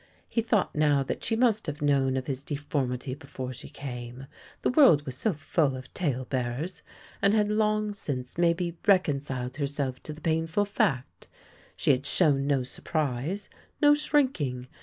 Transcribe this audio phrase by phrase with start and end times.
[0.27, 4.25] He thought now that she must have known of his deformity before she came—
[4.63, 6.81] the world was so full of tale bearers!
[7.21, 11.27] and had long since maybe reconciled herself to the painful fact.
[11.75, 13.47] She had shown no surprise,
[13.79, 14.65] no shrinking.